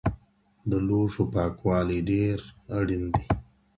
د 0.69 0.71
لوښو 0.87 1.23
پاکوالی 1.33 1.99
ډېر 2.09 2.37
اړین 2.77 3.03
دی. 3.15 3.25